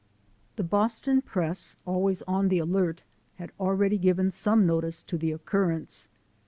The 0.55 0.63
Boston 0.63 1.21
press, 1.21 1.75
always 1.85 2.23
on 2.23 2.47
the 2.47 2.57
alert, 2.57 3.03
had 3.35 3.51
al 3.59 3.73
ready 3.75 3.99
given 3.99 4.31
some 4.31 4.65
notice 4.65 5.03
to 5.03 5.15
the 5.15 5.31
occurrence. 5.31 6.07